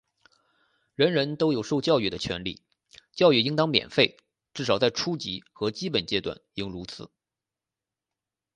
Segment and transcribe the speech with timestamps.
[0.95, 2.63] 人人都有受教育的权利,
[3.13, 4.17] 教育应当免费,
[4.51, 7.11] 至少在初级和基本阶段应如此。